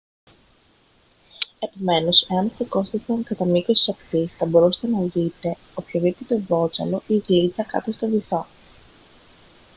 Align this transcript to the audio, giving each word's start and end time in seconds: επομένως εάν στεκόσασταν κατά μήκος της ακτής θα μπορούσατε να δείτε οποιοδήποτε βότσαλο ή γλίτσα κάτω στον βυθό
επομένως 1.59 2.27
εάν 2.29 2.49
στεκόσασταν 2.49 3.23
κατά 3.23 3.45
μήκος 3.45 3.77
της 3.77 3.89
ακτής 3.89 4.33
θα 4.35 4.45
μπορούσατε 4.45 4.87
να 4.87 4.99
δείτε 5.01 5.57
οποιοδήποτε 5.73 6.39
βότσαλο 6.47 7.01
ή 7.07 7.17
γλίτσα 7.17 7.63
κάτω 7.63 7.91
στον 7.91 8.09
βυθό 8.11 8.45